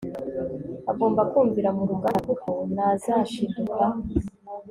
agomba 0.91 1.21
kumvira 1.31 1.69
muruganda 1.77 2.19
kuko 2.27 2.49
nazashiduka 2.73 3.85